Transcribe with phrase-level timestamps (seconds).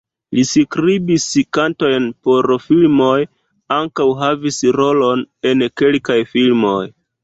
[0.37, 1.25] Li skribis
[1.57, 3.13] kantojn por filmoj,
[3.79, 6.79] ankaŭ havis rolon en kelkaj filmoj.